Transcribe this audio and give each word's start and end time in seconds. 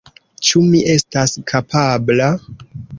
Ĉu 0.47 0.61
mi 0.71 0.79
estas 0.95 1.37
kapabla? 1.55 2.35